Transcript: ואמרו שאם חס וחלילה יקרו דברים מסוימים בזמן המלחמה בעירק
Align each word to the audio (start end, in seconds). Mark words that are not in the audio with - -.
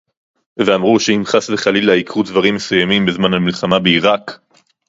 ואמרו 0.57 0.99
שאם 0.99 1.21
חס 1.25 1.49
וחלילה 1.49 1.95
יקרו 1.95 2.23
דברים 2.23 2.55
מסוימים 2.55 3.05
בזמן 3.05 3.33
המלחמה 3.33 3.79
בעירק 3.79 4.39